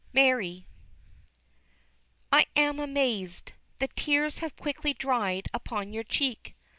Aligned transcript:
MARY. 0.13 0.65
I 2.31 2.47
am 2.55 2.79
amazed! 2.79 3.53
the 3.77 3.87
tears 3.89 4.39
have 4.39 4.55
quickly 4.55 4.93
dried 4.95 5.45
upon 5.53 5.93
your 5.93 6.03
cheek. 6.03 6.55